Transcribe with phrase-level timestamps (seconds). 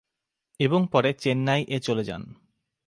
[0.59, 2.23] এবং পরে চেন্নাই এ চলে যান।